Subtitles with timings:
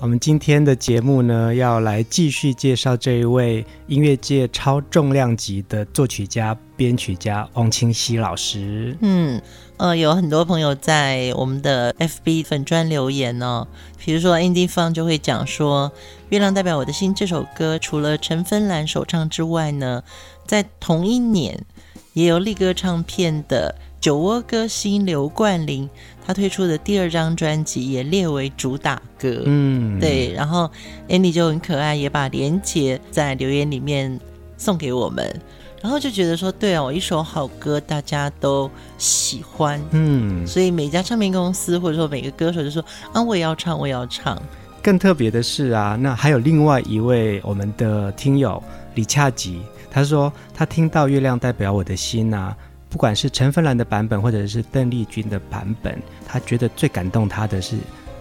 [0.00, 8.94] 我们今天的节目呢，要来继续介绍这一位音乐界超重量级的作曲家、编曲家翁清溪老师。
[9.00, 9.40] 嗯，
[9.78, 15.90] 呃，有很多朋友在我们的 FB 粉专留言哦，比如说 Andy Fun 就会讲说，
[16.28, 20.02] 《月亮代表我的心》这首歌，除了陈芬兰首唱之外呢，
[20.44, 21.64] 在同一年
[22.12, 25.88] 也有力歌唱片的酒窝歌星刘冠霖。
[26.26, 30.70] 他推出的第二张专辑也列为主打歌，嗯，对，然后
[31.08, 34.20] Andy 就很可爱，也把连结在留言里面
[34.58, 35.40] 送给我们，
[35.80, 44.38] 然后就觉得说，对哦，一首好歌大家都喜欢，嗯，所以每家唱片公司或者说每个歌手就说啊，我也要唱，我也要唱。
[44.82, 48.62] 更特别的是啊，那还有另外一位我们的听友
[48.96, 52.54] 李恰吉，他说他听到《月亮代表我的心》啊。
[52.94, 57.76] 不管是陈芬兰的版本，或者是邓丽君的版本，他觉得最感动他的是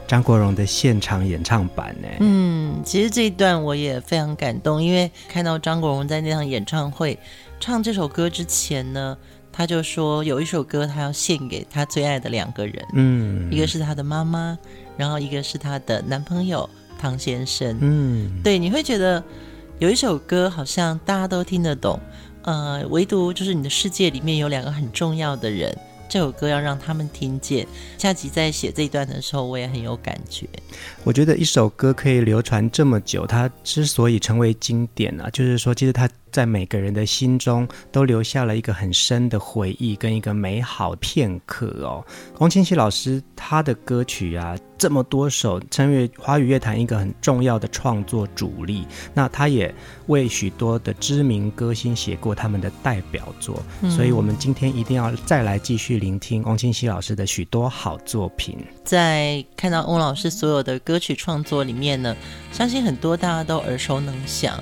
[0.08, 1.96] 张国荣的现场演唱版。
[2.02, 7.20] 呢，嗯，其实这一段我也非常感动，因为看到张国荣在那场演唱会
[7.60, 9.16] 唱这首歌之前呢，
[9.52, 14.58] 他就说有一首歌他要献给他最爱的两个人，嗯，一个是他的妈妈，
[14.98, 16.68] 然后一个是他的男朋友
[16.98, 17.78] 唐先生。
[17.80, 19.24] 嗯，对，你会觉得
[19.78, 22.00] 有一首歌好像大家都听得懂。
[22.44, 25.76] 呃，唯独就是你的世界里面有两个很重要的人，
[26.08, 27.68] 这首歌要让他们听见。
[27.98, 30.48] 下集在写这一段的时候，我也很有感觉。
[31.04, 36.10] 我觉得一首歌可以流传这么久，它之所以成为经典呢，就是说，其实它。
[36.34, 42.04] 在每个人的心中都留下了一个很深的回忆跟一个美好片刻哦。
[42.40, 48.86] 翁清溪老师他的歌曲啊，这么多首，成为华语乐坛一个很重要的创作主力。
[49.14, 49.74] 那他也
[50.08, 58.58] 为许多的知名歌星写过他们的代表作，嗯、所以我们今天一定要再来继续聆听翁清溪老师的许多好作品。
[58.84, 62.16] 在看到翁老师所有的歌曲创作里面呢，
[62.52, 64.60] 相信很多大家都耳熟能详。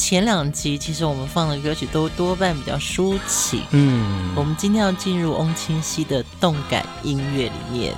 [0.00, 7.94] 前两集其实我们放的歌曲都多半比较抒情，嗯，我们今天要进入翁清溪的动感音乐里面，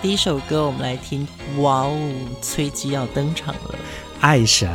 [0.00, 1.26] 第一首歌我们来听，
[1.58, 1.98] 哇哦，
[2.40, 3.74] 崔姬要登场了，
[4.20, 4.70] 爱神。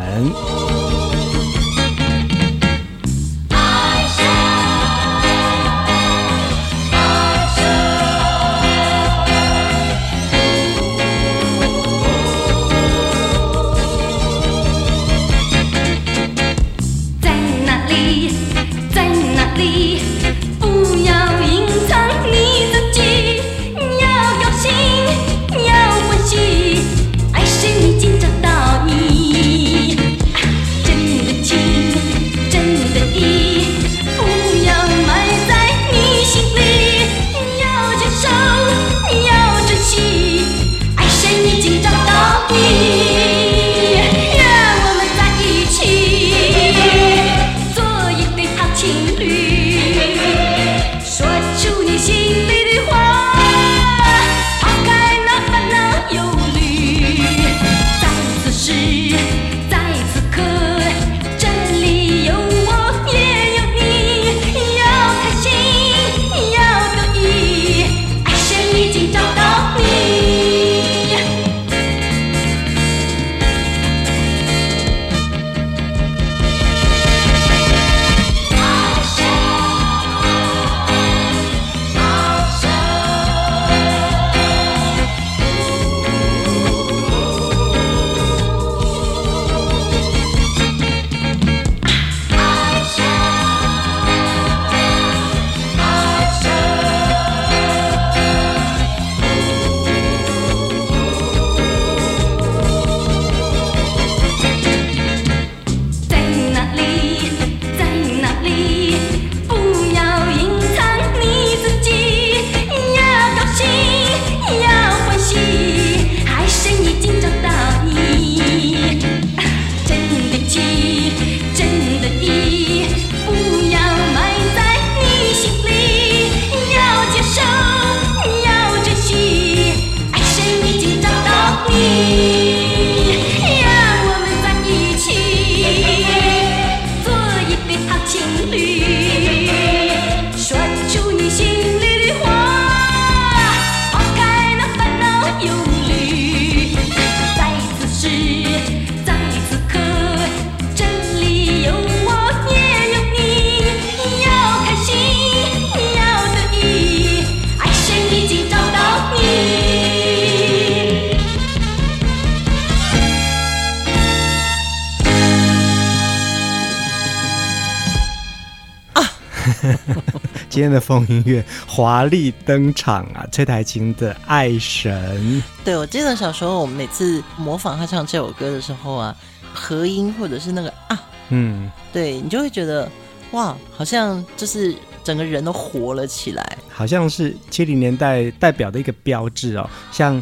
[170.49, 173.25] 今天的风音乐华丽登场啊！
[173.31, 175.19] 崔台琴的《爱神》。
[175.63, 179.15] 对，我记得小时候我们每次模仿他唱这首歌的时候啊，
[179.53, 182.89] 和音或者是那个啊，嗯，对你就会觉得
[183.31, 190.21] 哇，好像就是整个人都活了起来，好像是七零年代代表的一个标志哦，像。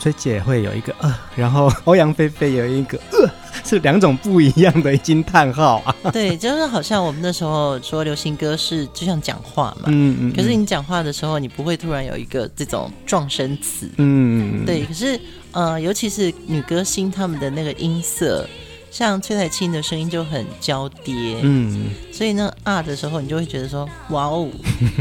[0.00, 3.30] 崔姐会有一个呃，然后欧阳菲菲有一个呃，
[3.66, 5.96] 是两种不一样的惊叹号啊。
[6.12, 10.32] 对，就是好像我们那时候说流行歌是就像讲话嘛，嗯嗯。
[10.36, 14.66] 可是你讲话的时候，你不会突然有一个这种撞声词，嗯嗯。
[14.66, 15.18] 对，可是
[15.52, 18.46] 呃，尤其是女歌星她们的那个音色。
[18.94, 24.48] 像崔彩清的声音就很娇嗲，嗯，所以呢啊的时候，你就会觉得说，哇哦，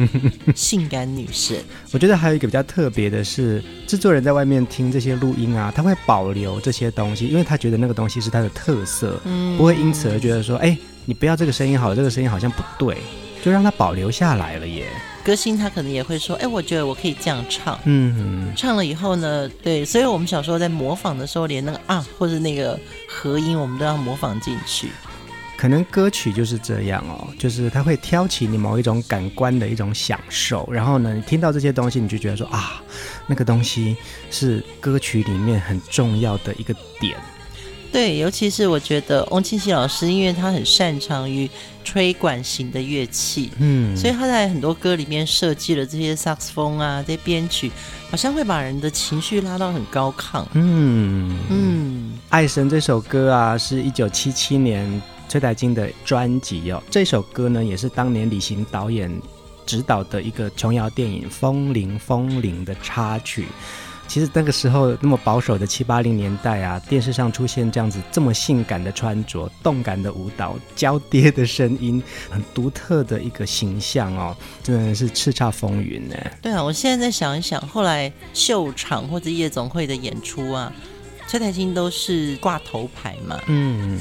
[0.56, 1.56] 性感女神。
[1.92, 10.76] 我觉得还有一个比较特别的是，制作人在外面听这些录音啊，他会保留这些东西，因为他觉得那个东西是他的特色，嗯，不会因此而觉得说，哎，
[11.06, 12.98] 你不要这个声音好了，这个声音好像不对，
[13.44, 14.88] 就让它保留下来了耶。
[15.24, 24.90] 歌星他可能也会说：“哎，我觉得我可以这样唱。”嗯，唱了以后呢，对，所以我们小时候在模仿的时候，连那个啊或者那个和音，我们都要模仿进去。
[25.56, 32.82] 可能歌曲就是这样哦，就是它会挑起你某一种感官的一种享受，然后呢，你听到这些东西，你就觉得说啊，
[33.26, 33.96] 那个东西
[34.30, 37.18] 是歌曲里面很重要的一个点。
[37.94, 41.48] 对，尤其是我觉得翁庆熙老师，因为他很擅长于
[41.84, 47.72] 吹管型的乐器，嗯，所以他在很多歌里面设计了这些萨克斯风啊，这些编曲，
[48.10, 50.44] 好像会把人的情绪拉到很高亢。
[50.54, 55.00] 嗯嗯，爱神这首歌啊，是一九七七年
[55.30, 56.82] 崔台金的专辑哦。
[56.90, 59.22] 这首歌呢，也是当年李行导演
[59.68, 63.46] 执导的一个琼瑶电影《风铃风铃》的插曲。
[64.14, 72.00] 其实那个时候那么保守的七八零年代啊，电视上出现这样子这么性感的穿着、动感的舞蹈、娇嗲的声音，
[72.30, 76.16] 很独特的一个形象哦，真的是叱咤风云呢。
[76.44, 80.72] 对啊，我现在在想一想，后来秀场或者夜总会的演出啊，
[81.28, 84.00] 崔苔菁都是挂头牌嘛，嗯，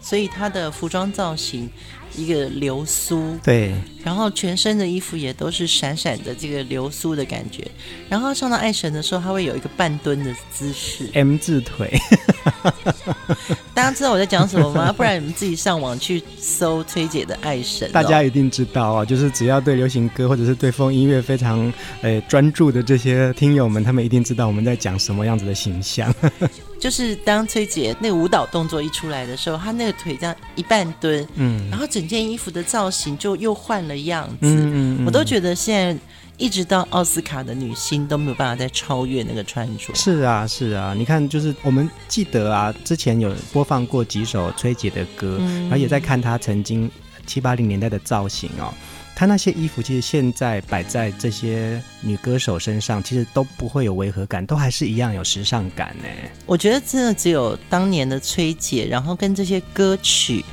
[0.00, 1.68] 所以他的服装造型。
[2.16, 7.66] 一个流苏，对，然后全身的衣服也都是闪闪的这个流苏的感觉，
[8.08, 11.92] 然后上到爱神的时候，他会有一个半蹲的姿势，M 字腿。
[13.74, 14.92] 大家知道我在讲什么吗？
[14.92, 21.72] 不然你们自己上网去搜崔姐的爱神，大家一定知道啊，就是只要对流行歌或者是对风音乐非常
[22.02, 26.14] 诶专注的这些听友们，他们一定知道我们在讲什么样子的形象。
[26.78, 36.02] 就是当崔姐那个舞蹈动作一出来的时候，她那个腿这样一半蹲，嗯，然后整件衣服的造型就又换了样子，嗯嗯嗯，我都觉得现在。
[36.36, 39.94] 一直到奥斯卡的女星都没有办法再超越那个穿着。
[39.94, 46.90] 是啊，是啊，你看，就是我们记得啊，之前有播放过几首崔姐的歌，嗯、然后也在看她曾经
[47.24, 48.74] 七八零年代的造型哦。
[49.14, 56.08] 她那些衣服其实现在摆在这些女歌手身上，其实都不会有违和感，都还是一样有时尚感呢。
[56.46, 60.44] 我觉得真的只有当年的崔姐，然后跟这些歌曲。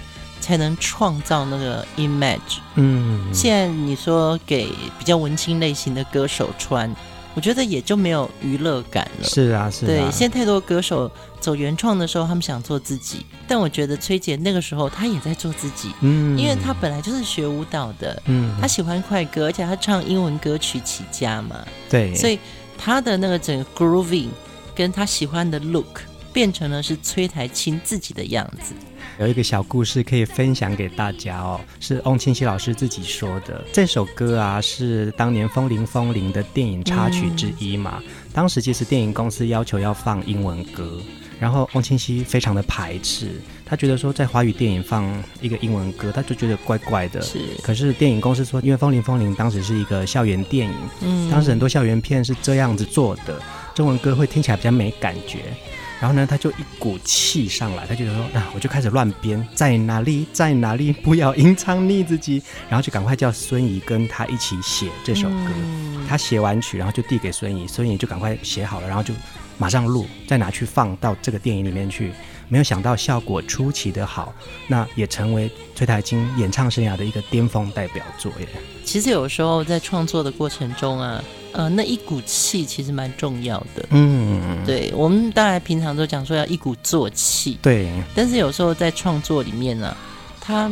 [0.41, 2.60] 才能创造那个 image。
[2.75, 4.67] 嗯，现在你说给
[5.00, 6.93] 比较文青类型的歌手穿，
[7.33, 9.24] 我觉得也就没有娱乐感了。
[9.24, 9.88] 是啊，是啊。
[9.88, 15.93] 对，现在太多歌手走原创的时候，他们想做自己，但我觉得崔姐那个时候她也在做自己。
[16.01, 21.65] 嗯，因为她本来就是学舞蹈的，嗯，她喜欢快歌，而且她唱英文歌曲起家嘛。
[21.89, 22.38] 对，所以
[22.77, 24.29] 她的那个整个 grooving
[24.75, 26.01] 跟她喜欢的 look
[26.33, 28.74] 变成了是崔苔菁自己的样子。
[29.21, 33.63] 有一个小故事可以分享给大家哦，是翁清溪老师自己说的。
[33.71, 38.01] 这首歌啊，是当年《风铃风铃》的电影插曲之一嘛。
[38.03, 40.99] 嗯、当时其实电影公司要求要放英文歌，
[41.39, 47.21] 然后翁清溪非常的排斥，他觉得说在华语电影放一个英文歌，他就觉得怪怪的。
[47.21, 47.37] 是。
[47.61, 53.39] 可是电影公司说，因为《风铃风铃》当时是一个校园电影，嗯，当时很多校园片是这样子做的，
[53.75, 55.53] 中文歌会听起来比较没感觉。
[56.01, 65.51] 然后呢，他就一股气上来，他就说：“啊，我就开始乱编，在哪里，在哪里，不要隐藏你自己。”然后就赶快叫孙怡跟他一起写这首歌。
[65.55, 69.13] 嗯、他写完曲，然后就递给孙怡，孙怡就赶快写好了，然后就
[69.60, 72.12] 马上录，再拿去放到这个电影里面去。
[72.51, 74.34] 没有想到效果出奇的好，
[74.67, 78.48] 那也成为崔台金演唱生涯的一个巅峰代表作耶。
[78.84, 81.24] 其实有时候在创作的过程中啊。
[81.53, 83.86] 呃，那一股气其实蛮重要的。
[83.89, 87.60] 嗯，对，我们当然平常都讲说要一鼓作气。
[87.62, 87.91] 对。
[88.15, 89.98] 但是有时候在创作里面呢、啊，
[90.39, 90.72] 它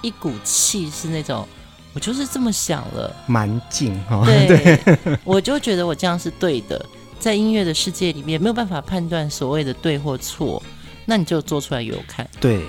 [0.00, 1.44] 一股气是那种，
[1.92, 4.22] 我就是这么想了，蛮劲哈。
[4.24, 4.46] 对。
[4.96, 6.86] 对我就觉得我这样是对的，
[7.18, 10.62] 在音乐的世界里面没有办法判断所谓的对或错，
[11.04, 12.28] 那你就做出来给我看。
[12.40, 12.60] 对。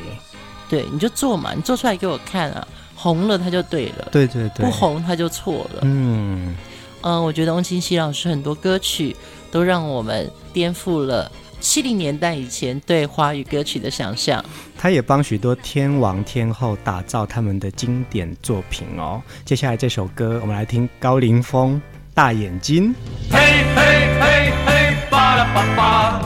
[0.70, 2.68] 对，你就做嘛，你做出来给我看啊。
[2.96, 5.80] 红了他就对了，对对对，不红他就错了。
[5.82, 6.56] 嗯
[7.02, 9.14] 嗯、呃，我觉得翁清溪老师很多歌曲
[9.52, 14.44] 都让我们颠覆了七零年代以前对华语歌曲的想象。
[14.78, 19.22] 他也帮许多天王天后打造他们的经典作品哦。
[19.44, 21.76] 接下来这首歌，我们来听高凌风
[22.14, 22.90] 《大眼睛》。
[23.32, 26.22] 嘿嘿嘿嘿，巴拉巴巴，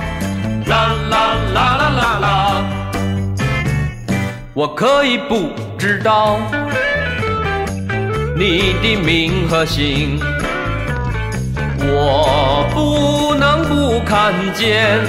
[0.68, 1.37] 啦啦啦啦
[4.58, 6.40] 我可以不知道
[8.36, 10.20] 你的名和姓。
[11.80, 15.00] 我不能不看见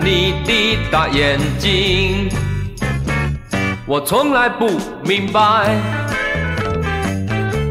[0.00, 2.28] 你的大眼睛，
[3.86, 4.72] 我从来不
[5.04, 5.72] 明白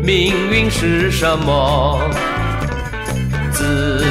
[0.01, 1.99] 命运是什么，
[3.51, 4.01] 只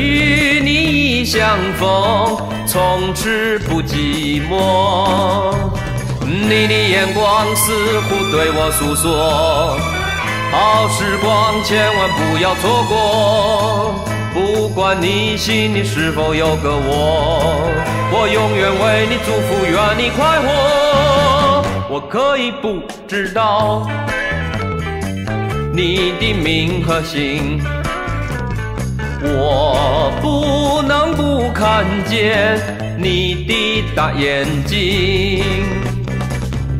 [0.00, 2.36] 与你相逢，
[2.66, 5.70] 从此不寂寞。
[6.32, 7.72] 你的眼光似
[8.08, 9.76] 乎对我诉说。
[10.50, 13.94] 好时光，千万不要错过。
[14.32, 17.70] 不管你心里是否有个我，
[18.12, 20.48] 我永远为你祝福，愿你快活。
[21.90, 23.86] 我可以不知道
[25.74, 27.60] 你的名和姓，
[29.22, 32.58] 我不能不看见
[32.98, 35.44] 你的大眼睛。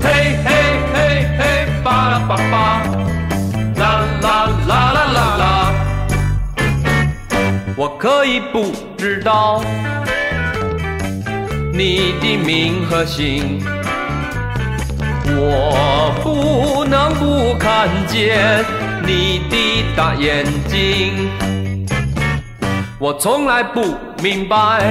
[0.02, 0.50] 嘿嘿
[0.92, 2.82] 嘿嘿，巴拉巴巴。
[3.76, 5.75] 啦啦啦啦啦啦！
[7.76, 9.62] 我可以不知道
[11.73, 13.61] 你的名和姓，
[15.26, 18.64] 我不能不看见
[19.04, 21.30] 你的大眼睛。
[22.99, 24.85] 我从来不明白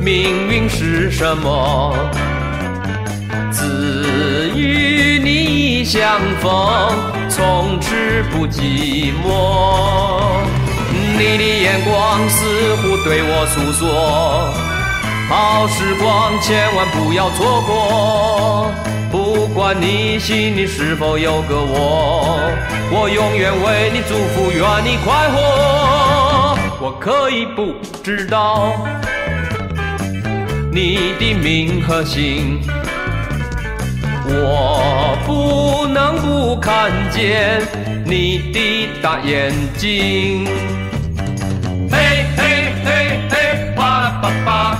[0.00, 1.94] 命运是什么，
[5.92, 6.48] 相逢，
[7.28, 10.38] 从此不寂寞。
[11.18, 14.54] 你的眼光似乎对我诉说，
[15.28, 18.70] 好时光千万不要错过。
[19.10, 22.38] 不管你心里是否有个我，
[22.92, 26.56] 我永远为你祝福，愿你快活。
[26.80, 28.74] 我可以不知道
[30.70, 32.60] 你的名和姓。
[34.32, 37.60] 我不能不看见
[38.04, 40.46] 你的大眼睛，
[41.90, 44.78] 嘿嘿嘿嘿，巴拉巴巴，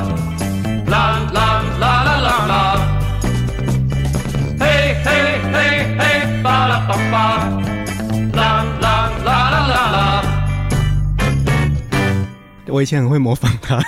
[12.70, 13.78] 我以前很会模仿他，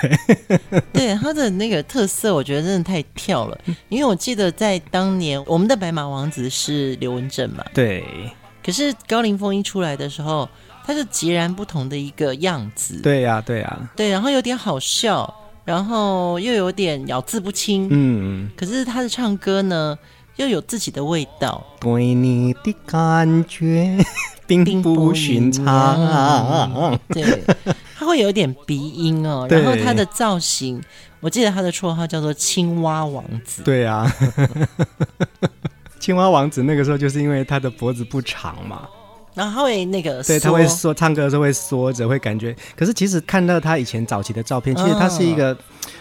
[0.92, 3.58] 对他的那个特色，我觉得真的太跳了。
[3.88, 8.04] 因为我记得在当年，我们的白马王子是刘文正嘛，对。
[8.64, 10.48] 可是高凌风一出来的时候，
[10.86, 13.00] 他是截然不同的一个样子。
[13.02, 14.08] 对呀、啊，对呀、啊，对。
[14.08, 15.34] 然后有点好笑，
[15.64, 17.88] 然后又有点咬字不清。
[17.90, 18.48] 嗯。
[18.56, 19.98] 可是他的唱歌呢，
[20.36, 21.66] 又有自己的味道。
[21.80, 23.98] 对你的感觉
[24.46, 26.96] 并不寻常。
[27.08, 27.42] 对。
[28.02, 30.82] 他会有点鼻音哦，然后他的造型，
[31.21, 33.62] 我记得他的绰号叫做青蛙王子。
[33.62, 34.12] 对啊，
[36.00, 38.88] 青蛙王子那个时候就是因为他的脖子不长嘛，
[39.35, 42.52] 然后他会那个，对，他会说，唱歌的时候会缩着，会感觉。
[42.75, 45.56] 可是其实看到他以前早期的照片，其实他是一个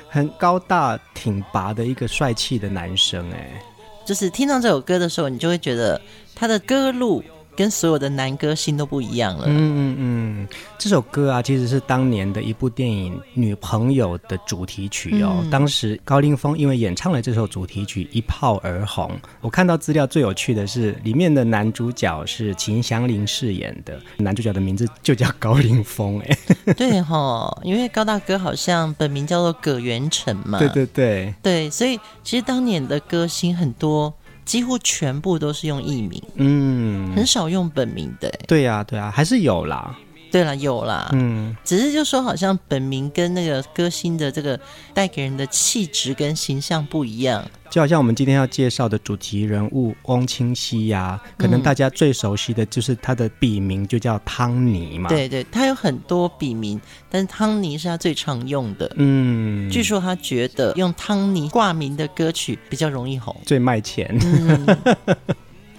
[0.09, 3.61] 很高大挺拔的一个帅气的男生哎。
[4.03, 6.01] 就是听到这首歌的时候，你就会觉得
[6.33, 7.23] 他的歌路。
[7.61, 9.43] 跟所有的男歌星都不一样了。
[9.45, 10.47] 嗯嗯嗯，
[10.79, 15.41] 这首歌啊，其实是当年的一部电影《女朋友》的主题曲哦。
[15.43, 19.11] 嗯、当时高凌风因为演唱了这首主题曲，一炮而红。
[19.41, 26.37] 我看到资料最有趣的是，里面的男主角是秦祥林饰演的，男主角的名字就叫高凌风哎。
[26.73, 30.57] 对哈、哦，因为高大哥好像本名叫做葛元成嘛。
[30.57, 31.35] 对对对。
[31.43, 34.11] 对，所以其实当年的歌星很多。
[34.45, 38.29] 几乎全部都是用艺名，嗯，很少用本名的。
[38.47, 39.97] 对呀，对啊，还是有啦。
[40.31, 44.59] 对了，有啦，嗯，只是就说好像本名跟那个歌星的这个
[44.93, 55.09] 带给人的气质跟形象不一样，就好像我们今天要介绍的主题人物翁清溪呀，可能大家最熟悉的就是他的笔名就叫汤尼嘛。
[55.09, 58.89] 对对，他有很多笔名，但是汤尼是他最常用的。
[58.95, 64.17] 嗯，据说他觉得用汤尼挂名的歌曲比较容易红，最卖钱。
[64.21, 64.77] 嗯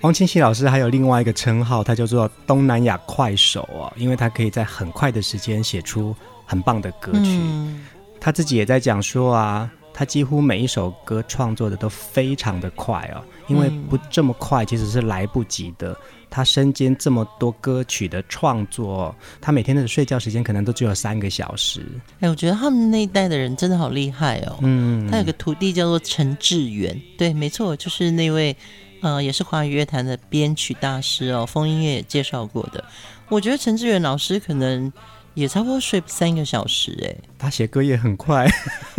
[0.02, 7.38] 翁清溪老师还有另外一个称号，他叫做东南亚快手哦，因为他可以在很快的时间写出很棒的歌曲。
[7.40, 7.86] 嗯、
[8.20, 15.96] 他自己也在讲说啊，他几乎每一首歌创作的都非常的快哦，因为不这么快其实是来不及的。
[16.28, 21.86] 他身兼这么多歌曲的创作，他每天的睡觉时间可能都只有三个小时。
[22.20, 24.56] 哎，我觉得他们那一代的人真的好厉害哦。
[24.62, 28.56] 嗯，他有个徒弟叫做陈志远，对，没错，就是那位
[29.02, 32.82] 呃，也是华语乐坛的编曲大师哦，风音乐也介绍过的。
[33.28, 34.90] 我觉得陈志远老师可能。
[35.34, 38.46] 也差不多睡三个小时哎，他写歌也很快。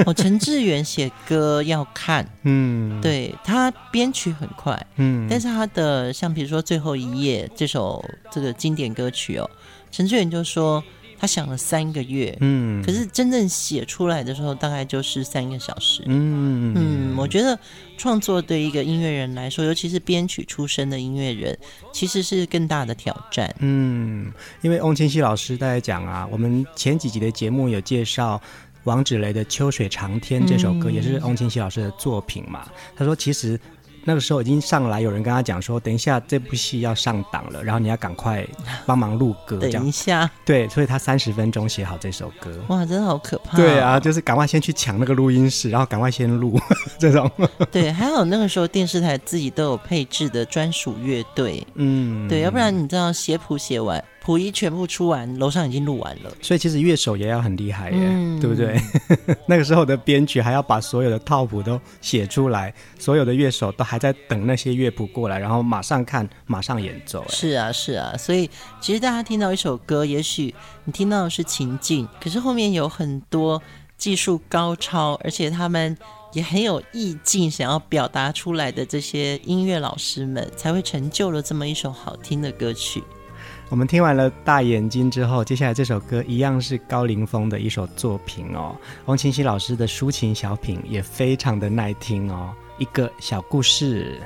[0.04, 9.48] 哦，陈志远写歌要看， 嗯，对，他编曲很快，嗯，但是他的像比如说最后一页这首这个经典歌曲哦，
[9.92, 10.84] 陈志远就说。
[11.24, 17.58] 他想了三个月，嗯，可是真正写出来的时候，大概就是三个小时，嗯嗯，我觉得
[17.98, 21.58] 创作对一个音乐人来说，尤其是编曲出身的音乐人，
[21.94, 28.42] 其实是更大的挑战，嗯，因为翁清溪老师在讲啊，我们前几集的节目有介绍
[28.84, 33.58] 王芷蕾的《秋水长天》这首歌，嗯，也是翁清溪老师的作品嘛，他说其实。
[34.06, 38.46] 那个时候已经上来，有人跟他讲说，等一下这部戏要上档了，然后你要赶快
[38.86, 39.58] 帮忙录歌。
[39.72, 42.52] 等一下，对，所以他三十分钟写好这首歌。
[42.68, 43.62] 哇，真的好可怕哦。
[43.62, 46.60] 对啊，就是赶快先去抢那个录音室，然后赶快先录
[47.00, 47.30] 这种。
[47.72, 51.66] 对，还好那个时候电视台自己都有配置的专属乐队。
[51.76, 54.04] 嗯，对，要不然你知道写谱写完。
[54.24, 58.80] 谱一全部出完，楼上已经录完了，所以其实乐手也要很厉害耶，嗯、对不对？
[59.46, 67.24] 那个时候的编曲还要把所有的套谱都写出来，所有的乐手都还在等那些乐谱过来，然后马上看，马上演奏。
[67.28, 70.56] 是啊，是啊，所以其实大家听到一首歌，也许
[70.86, 73.62] 你听到的是情境，可是后面有很多
[73.98, 75.98] 技术高超，而且他们
[76.32, 83.04] 也很有意境，想要表达出来的这些音乐老师们，才会成就了这么一首好听的歌曲。
[83.74, 88.76] 我们听完了大眼睛之后，接下来这首歌一样是高凌风的一首作品哦。
[89.06, 92.52] 王清溪老师的抒情小品也非常的耐听哦。
[92.78, 94.22] 一个小故事，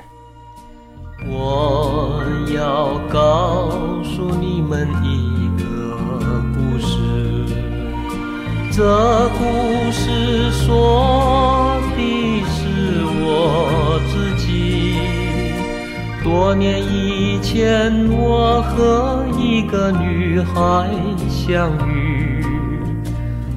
[1.26, 2.22] 我
[2.54, 3.70] 要告
[4.04, 5.96] 诉你们一个
[6.52, 6.98] 故事，
[8.70, 14.47] 这故事说的是我自己。
[16.30, 20.86] 多年以前，我和一个女孩
[21.26, 22.44] 相遇，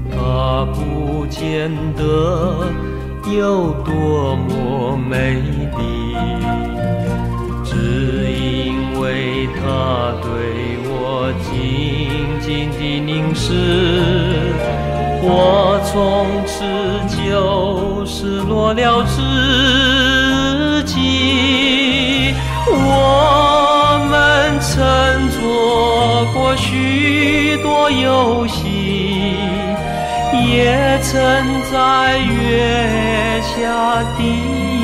[0.09, 2.63] 她不见得
[3.29, 5.33] 有多么美
[5.77, 6.15] 丽，
[7.65, 7.75] 只
[8.31, 10.29] 因为她对
[10.87, 11.51] 我静
[12.39, 13.51] 静地凝视，
[15.21, 15.91] 我从
[16.47, 16.63] 此
[17.17, 21.90] 就失落了自己。
[22.67, 29.35] 我们曾做过许多游戏，
[30.33, 31.11] 也曾
[31.71, 34.21] 在月下低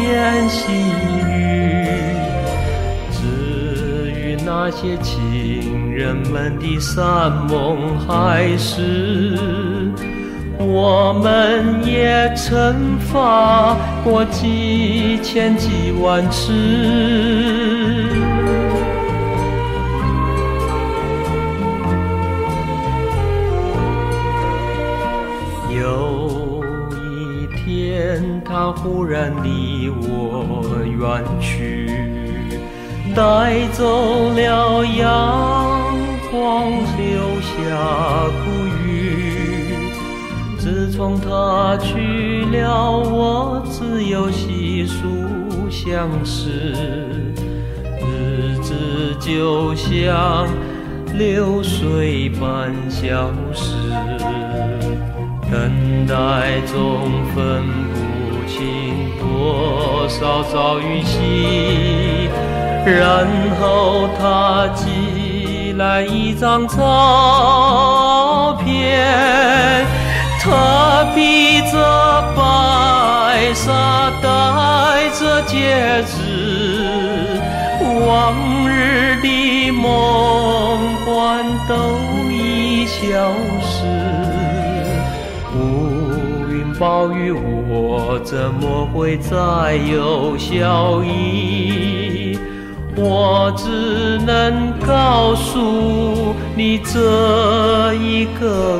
[0.03, 0.71] 言细
[1.27, 1.27] 语。
[3.11, 3.15] 至
[4.11, 9.91] 于那些情人们的山盟海誓，
[10.59, 16.51] 我们也曾发过几千几万次。
[25.69, 31.87] 有一天，他忽然离我远去，
[33.15, 35.95] 带走了阳
[36.31, 37.55] 光，留下
[38.43, 38.66] 孤。
[40.97, 46.49] 从他去了，我只有细数相思，
[48.01, 50.47] 日子就像
[51.13, 53.75] 流水般消失，
[55.51, 62.27] 等待中分不清多少朝与夕，
[62.83, 63.27] 然
[63.61, 69.85] 后他寄来一张照片。
[70.49, 71.75] 他披着
[72.33, 77.41] 白纱，戴着戒指，
[78.07, 78.33] 往
[78.65, 81.75] 日的梦幻都
[82.31, 83.83] 已消失。
[85.53, 87.33] 乌云暴雨，
[87.67, 92.39] 我怎么会再有笑意？
[92.95, 98.79] 我只能告诉你这一个。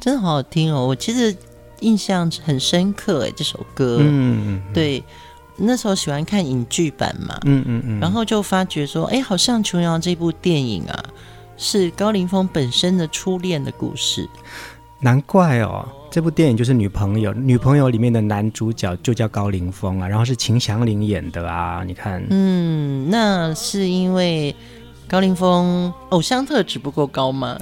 [0.00, 0.86] 真的好好听哦！
[0.86, 1.36] 我其实
[1.80, 3.98] 印象很深刻哎，这首歌。
[4.00, 5.02] 嗯，对。
[5.62, 11.04] 那时候喜欢看影剧版嘛，嗯嗯嗯，然后就发觉说，哎，好像琼瑶这部电影啊，
[11.58, 14.26] 是高凌风本身的初恋的故事。
[15.00, 24.54] 难怪哦，这部电影就是女朋友，女朋友里面的男主角就叫高凌风啊，然后是秦祥林演的啊，你看，嗯，那是因为
[25.06, 27.56] 高凌风偶像特质不够高吗？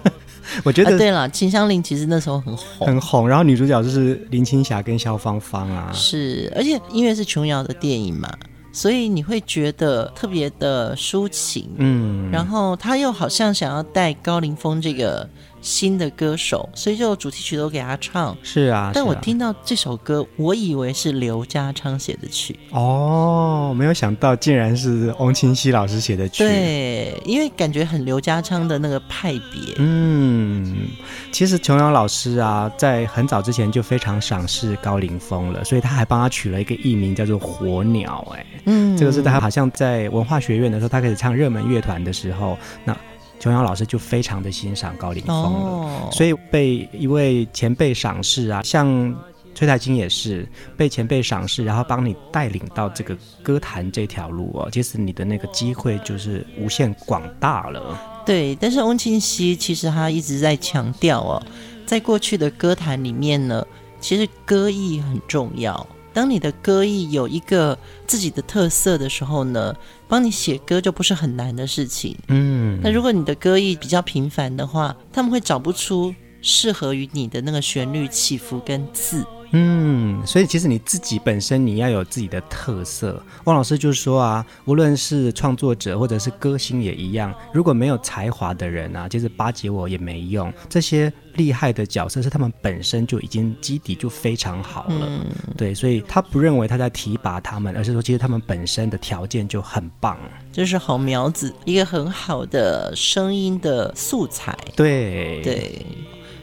[0.64, 3.26] 我觉得、啊、对了，秦祥林其实那时候很红，很红。
[3.26, 8.30] 然后女主角就是林青霞跟萧芳芳啊，是，而且因为是琼瑶的电影嘛，
[8.70, 15.26] 所以你会觉得特别的抒情，嗯，然后他又好像想要带高凌风这个。
[15.60, 18.36] 新的歌手，所以就主题曲都给他唱。
[18.42, 22.58] 是啊，但我听到这首歌，我以为是刘家昌写的曲。
[22.70, 26.44] 哦，没有想到竟然是翁清溪老师写的曲。
[26.44, 29.74] 对，因为感觉很刘家昌的那个派别。
[29.78, 30.88] 嗯，
[31.32, 38.26] 其实琼瑶老师啊，在很早之前就非常赏识高凌风了，所以他还帮他取了一个艺名叫做火鸟。
[38.36, 42.96] 哎，嗯，这个是他好像在文化学院的时候，他开始唱热门乐团的时候，那。
[43.38, 46.12] 琼瑶老师就非常的欣赏高凌风了，oh.
[46.12, 49.14] 所以被一位前辈赏识啊，像
[49.54, 57.98] 崔台青也是被前辈赏识，然后帮你带领到这个歌坛这条路哦，其实你的那个机会就是无限广大了。
[58.26, 61.42] 对，但是翁清溪其实他一直在强调哦，
[61.86, 63.64] 在过去的歌坛里面呢，
[64.00, 65.86] 其实歌艺很重要。
[66.18, 69.72] 当你的歌艺有一个自己的特色的时候呢，
[70.08, 72.18] 帮你写歌就不是很难的事情。
[72.26, 79.24] 嗯，那如果你的歌艺比较平凡的话，他们会找不出适合于你的那个旋律起伏跟字。
[79.52, 83.22] 嗯，所以其实你自己本身你要有自己的特色。
[83.44, 90.52] 汪老师就说啊，无论是创作者或者是歌星也一样，如果没有才华的人啊，就是巴结我也没用。
[90.68, 95.24] 这些厉害的角色是他们本身就已经基底就非常好了，嗯、
[95.56, 100.18] 对，所以他不认为他在提拔他们，而是说其实他们本身的条件就很棒，
[100.52, 104.56] 就是好苗子，一个很好的声音的素材。
[104.76, 105.86] 对对。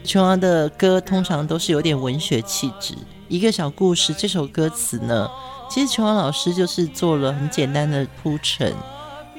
[0.06, 2.94] 琼瑶的歌通常都是有点文学气质。
[3.28, 5.28] 一个小故事，这首歌词呢，
[5.68, 8.72] 其实琼瑶老师就是做了很简单的铺陈。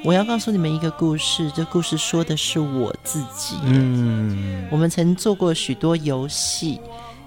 [0.04, 3.56] 我要告诉你们一个故事，这故事说的是我自己。
[3.64, 6.78] 嗯，我们曾做过许多游戏，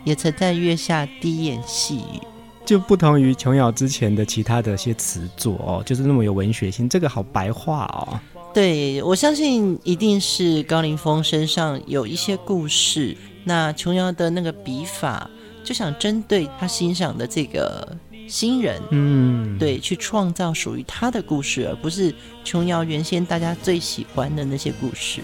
[0.06, 2.22] 也曾在月下低眼细语。
[2.64, 6.88] 就不同于琼瑶之前的其他的一些词作哦，就是那么有文学性。
[6.88, 8.20] 这个好白话哦。
[8.54, 13.18] 对，我相信一定是高凌风身上有一些故事。
[13.44, 15.30] 那琼瑶的那个笔法，
[15.64, 25.22] 就想针对他欣赏的这个新人，嗯，对，去创造属于他的故事，而不是琼瑶原先大家最喜欢的那些故事。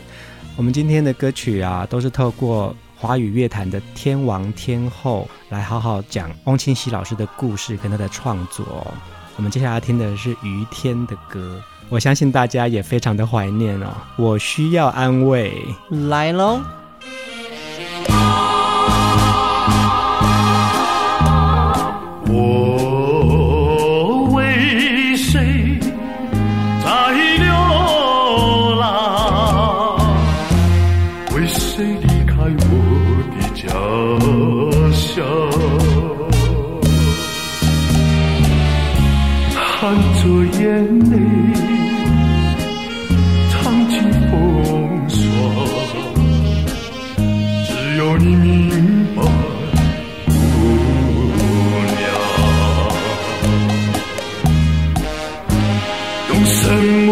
[0.55, 8.91] 我们今天的歌曲啊，都是透过华语乐坛的天王天后来好好讲翁清溪老师的故事跟他的创作。
[9.35, 13.93] 我们接下来听的是于天的歌，我相信大家也非常的怀念哦。
[14.17, 15.53] 我需要安慰，
[16.09, 16.59] 来喽。
[18.07, 18.46] 需
[56.67, 57.06] 要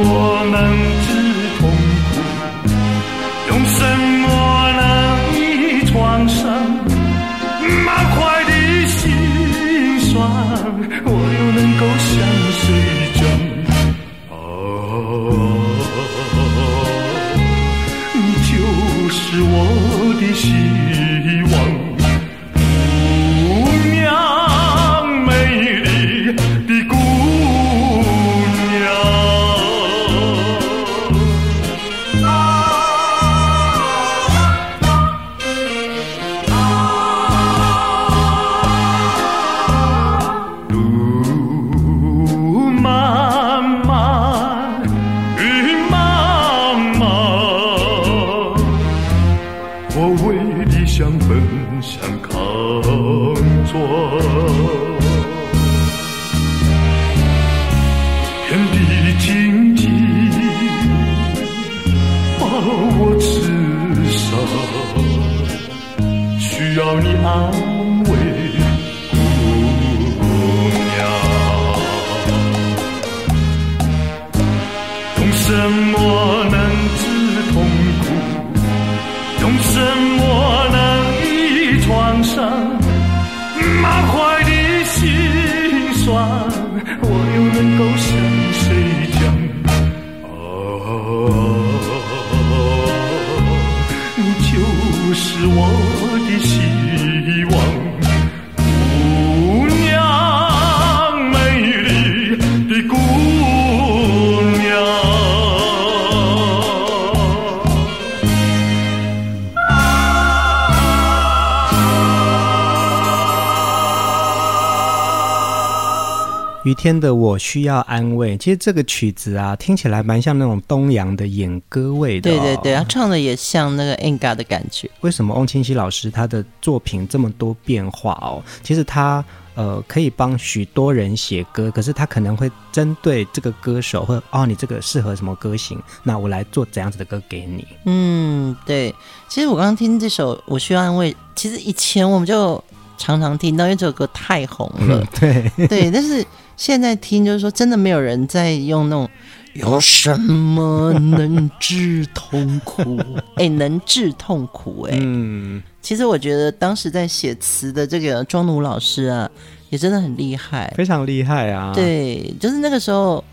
[116.85, 122.37] 天的我需要安慰，其实这个曲子啊，听起来蛮像那种东洋的演歌味的、哦。
[122.37, 124.87] 对对对，他唱的也像那个 Enga 的感觉。
[125.01, 128.43] 为什么翁清溪老师他的作品这么多变化哦？
[128.61, 137.65] 其实他呃可以帮许多人写歌，可是他可能会针对这个歌手，或者哦你这个适合什么歌型，那我来做怎样子的歌给你。
[137.85, 138.93] 嗯，对。
[139.27, 142.63] 其实我刚刚听这首《我需要安慰》，其实以前我们就
[142.95, 145.03] 常常听到，因为这首歌太红了。
[145.19, 146.23] 嗯、对对，但是。
[146.57, 149.09] 现在听就是说，真的没有人在用那种
[149.53, 152.97] 有什么能治痛苦？
[153.35, 154.93] 哎、欸，能治痛苦、欸？
[154.93, 159.29] 哎，嗯，其实我觉得当时在写词的这个庄奴老师啊，
[159.69, 161.71] 也真的很厉害，非常厉害啊。
[161.73, 163.23] 对，就是那个时候，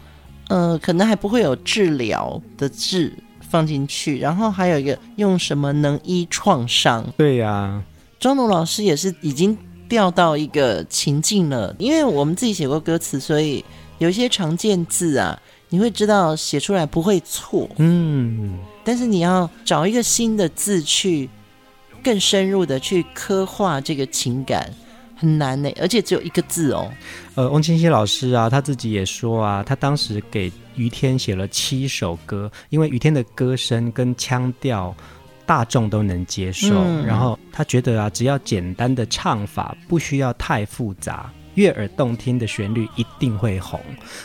[0.48, 3.12] 呃，可能还不会有治疗的治
[3.48, 7.04] 放进去，然后还有一个用什么能医创伤？
[7.16, 7.82] 对呀、啊，
[8.18, 9.56] 庄奴老师也是已经。
[9.92, 13.62] 调到一个情境了，因为我们自己写过歌词，所以
[13.98, 17.68] 有一些常见字啊，你会知道写出来不会错。
[17.76, 21.28] 嗯，但是你要找一个新的字去
[22.02, 24.72] 更深入的去刻画这个情感，
[25.14, 26.90] 很难呢，而且只有一个字哦。
[27.34, 34.96] 呃，翁清溪老师啊，他自己也说啊，他当时给于天写了七首歌，因为于天的歌声跟腔调。
[35.46, 43.80] 大众都能接受，嗯，然后他觉得啊，只要简单的唱法，不需要太复杂，悦耳动听的旋律一定会红。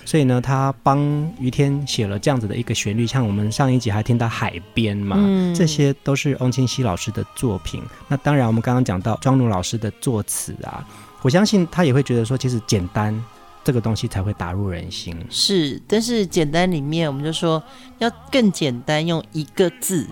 [0.06, 1.00] 所以呢，他帮
[1.40, 7.82] 于天写了这样子的一个旋律，像我们上一集还听到海边嘛，嗯，这些都是翁清溪老师的作品。
[8.08, 10.88] 那当然，我们刚刚讲到庄奴老师的作词啊，
[11.22, 13.22] 我相信他也会觉得说，其实简单
[13.64, 15.14] 这个东西才会打入人心。
[15.30, 17.62] 是，但是简单里面，我们就说
[17.98, 20.08] 要更简单，用一个字。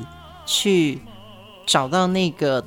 [0.46, 1.00] 去
[1.66, 2.64] 找到那个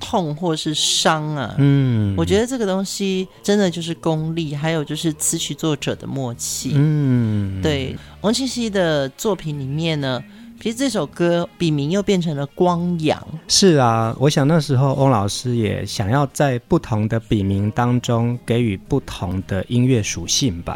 [0.00, 7.94] 痛或是伤啊，嗯，我觉得这个东西真的就是功力，还有就是词曲作者的默契，嗯，对。
[8.22, 10.22] 王清溪的作品里面呢，
[10.60, 13.22] 其实这首歌笔名又变成了光阳。
[13.48, 20.74] 是啊，我想那时候翁老师也想要在不同的笔名当中给予不同的音乐属性吧。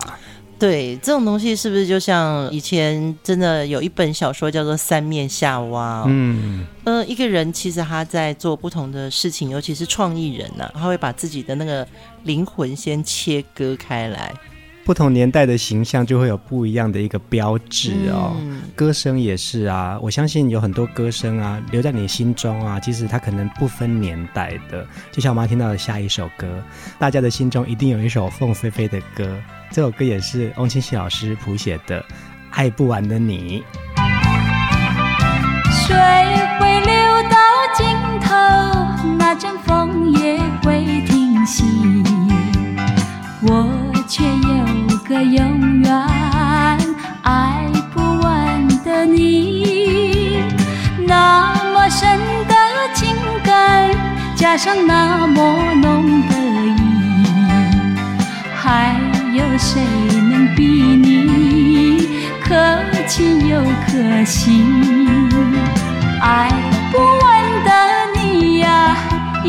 [0.59, 6.05] 对，这种东西是不是就像以前真的有一本小说叫做《三面夏娃》哦？
[6.09, 11.87] 嗯，呃，一个人其实他在做不同的事情，尤其是创意人呢、啊，他会把自己的那个
[12.23, 14.33] 灵魂先切割开来。
[14.85, 18.37] 不同年代的形象就会有不一样的一个标志哦。
[18.39, 24.87] 嗯、歌声也是啊，我相信有很多歌声啊留在你心中啊，其实它可能不分年代的。
[25.11, 26.63] 就像我们要听到的下一首歌，
[26.99, 29.41] 大家的心中一定有一首凤飞飞的歌。
[29.75, 32.01] 这首歌也是翁清溪老师谱写的
[32.53, 33.65] 《爱不完的你》。
[35.73, 35.97] 水
[36.61, 37.37] 会流到
[37.75, 37.85] 尽
[38.21, 38.37] 头，
[39.19, 41.65] 那阵风也会停息，
[43.43, 43.69] 我
[44.07, 45.93] 却有个永远
[47.23, 50.45] 爱不完的你。
[51.05, 52.55] 那么深的
[52.95, 53.91] 情感，
[54.37, 56.37] 加上那么浓的
[56.69, 56.77] 意，
[58.55, 59.04] 还。
[59.35, 59.83] 有谁
[60.31, 62.09] 能比你
[62.41, 62.55] 可
[63.09, 64.63] 亲又可惜？
[66.23, 66.49] 爱
[66.93, 67.71] 不完的
[68.15, 68.97] 你呀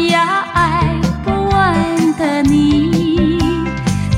[0.10, 0.84] 呀，爱
[1.24, 1.76] 不完
[2.18, 3.38] 的你，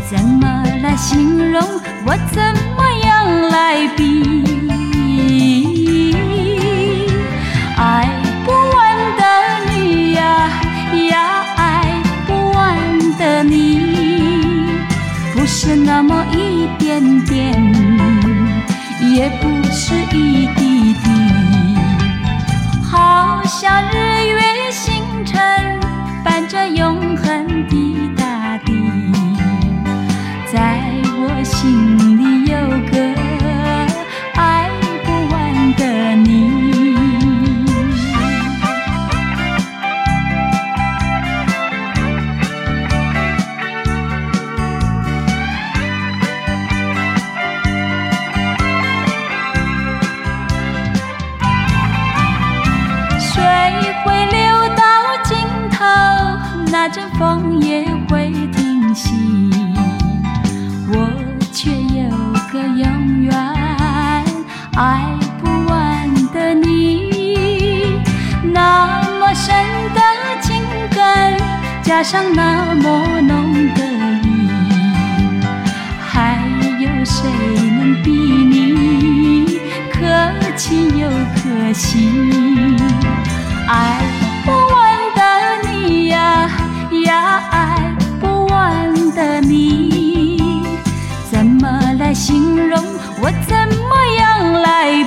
[0.10, 1.62] 怎么来形容？
[2.06, 2.42] 我怎
[2.78, 4.47] 么样来比？
[15.68, 17.52] 是那么一点点，
[19.14, 21.10] 也不是一滴滴，
[22.90, 24.07] 好像日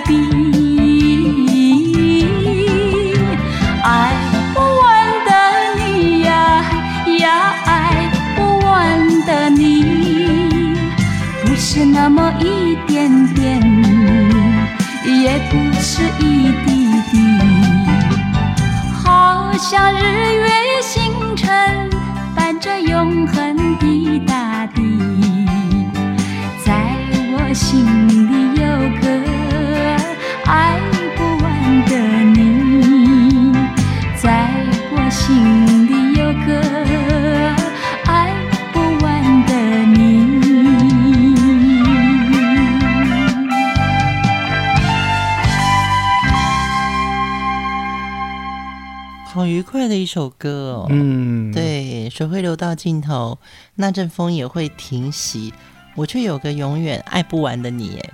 [0.07, 0.11] 比？
[3.83, 4.13] 爱
[4.55, 4.89] 不完
[5.25, 5.31] 的
[5.79, 6.65] 你呀
[7.19, 7.27] 呀，
[7.65, 8.69] 爱不完
[9.25, 9.65] 的你，
[11.45, 13.61] 不是那么一点点，
[15.05, 16.69] 也不是一滴
[17.11, 17.15] 滴。
[19.03, 20.30] 好像日
[49.71, 50.87] 快的一首歌哦。
[50.91, 53.39] 嗯，，对，水会流到尽头，
[53.77, 55.55] 那阵风也会停息，
[55.95, 57.99] 我却有个永远爱不完的你。
[57.99, 58.11] 哎，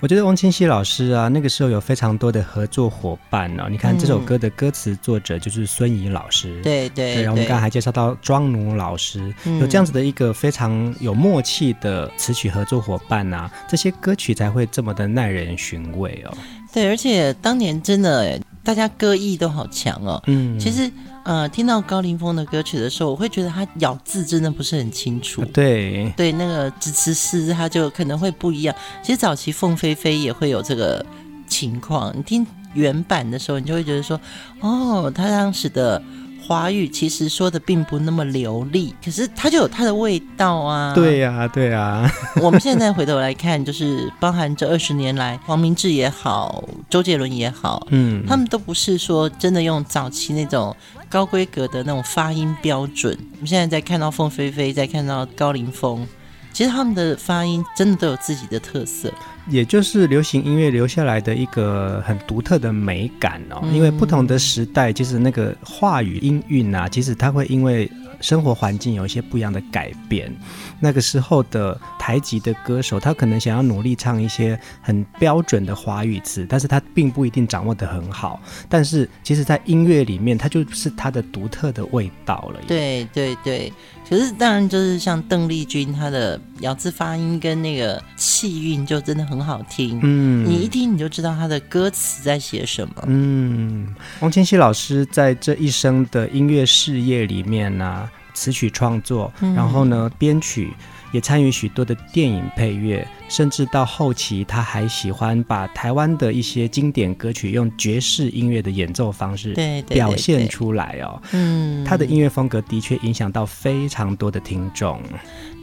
[0.00, 3.68] 我觉得翁清溪老师啊，那个时候有非常多的合作伙伴哦。
[3.68, 16.32] 你看这首歌的歌词作者就是孙怡老师，对对对，然后我们刚才还介绍到庄奴老师，嗯有这样子的一个非常有默契的词曲合作伙伴啊，这些歌曲才会这么的耐人寻味哦。
[16.72, 20.22] 对，而且当年真的哎，大家歌艺都好强哦。
[20.28, 20.88] 嗯，其实
[21.24, 25.44] 呃，听到高凌风的歌曲的时候，我会觉得他咬字真的不是很清楚。
[25.46, 28.72] 对，对，那个支持诗他就可能会不一样。
[29.02, 31.04] 其实早期凤飞飞也会有这个
[31.48, 34.20] 情况，你听原版的时候，你就会觉得说，
[34.60, 36.00] 哦，他当时的
[36.50, 40.92] 华语其实说的并不那么流利，可是它就有它的味道啊。
[40.92, 42.10] 对呀、对呀，
[42.42, 50.74] 我们现在回头来看，就是包含这二十年来，黄明志也好，周杰伦也好，嗯，他们都不是说真的用早期那种
[51.08, 53.16] 高规格的那种发音标准。
[53.34, 56.04] 我们现在在看到凤飞飞，在看到高凌风，
[56.52, 59.12] 其实他们的发音真的都有自己的特色。
[59.48, 63.60] 也就是流行音乐留下来的一个很独特的美感哦。
[63.62, 70.34] 嗯因为不同的时代，其实那个话语音韵啊，其实它会因为生活环境有一些不一样的改变。
[70.78, 78.40] 那个时候的台籍的歌手，他可能想要努力唱一些很标准的华语词，但是他并不一定掌握得很好。
[78.68, 83.72] 但是其实，在音乐里面，它就是他的独特的味道了。，对对对，
[84.08, 90.00] 可是当然就是像邓丽君，她的咬字发音跟那个气韵就真的很好听。
[90.02, 92.94] 嗯，你一听你就知道她的歌词在写什么。
[93.06, 98.09] 嗯，翁清溪老师在这一生的音乐事业里面呢、
[98.40, 100.72] 词曲创作，嗯然后呢编曲，
[101.12, 111.20] 也参与许多的电影配乐，甚至到后期他还喜欢把台湾的一些经典歌曲用爵士音乐的演奏方式对表现出来哦。
[111.32, 115.02] 嗯，他的音乐风格的确影响到非常多的听众。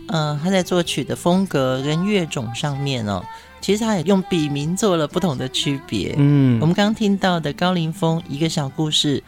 [0.09, 3.25] 呃，他在作曲的风格跟乐种上面哦，
[3.59, 6.13] 其实他也用笔名做了不同的区别。
[6.15, 9.23] 嗯我们刚刚听到的高凌风一个小故事，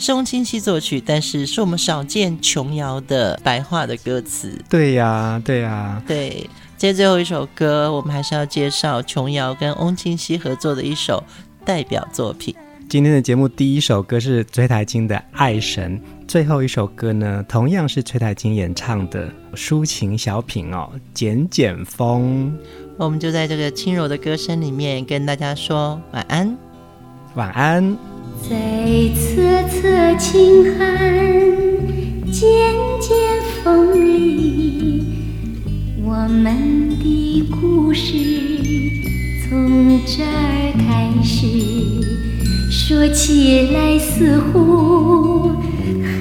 [0.00, 4.58] 是翁清溪作曲，但是是我们少见琼瑶的白话的歌词。
[4.70, 6.48] 对呀，对呀，对，
[6.78, 11.22] 接最后一首歌，我们还是要介绍琼瑶跟翁清溪合作的一首
[11.66, 12.54] 代表作品。
[12.88, 22.50] 今天的节目第一首歌是崔台金的《爱神》，最后一首歌呢，同样是崔台金演唱的抒情小品哦，《剪剪风》。
[22.96, 26.56] 我们就在这个轻柔的歌声里面跟大家说晚安。
[27.34, 28.19] 晚安。
[28.48, 28.56] 在
[29.14, 30.78] 瑟瑟轻寒、
[32.32, 33.10] 渐渐
[33.62, 35.04] 风里，
[36.02, 38.12] 我们的故事
[39.48, 41.46] 从这儿开始。
[42.70, 45.52] 说起来似乎
[46.02, 46.18] 很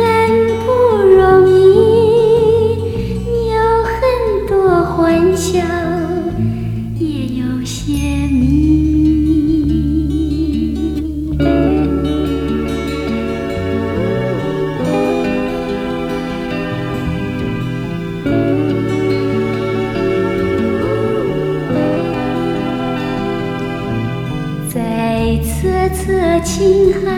[0.65, 0.69] 不
[1.01, 1.57] 容易，
[3.49, 3.97] 有很
[4.47, 5.59] 多欢笑，
[26.41, 27.08] 瑟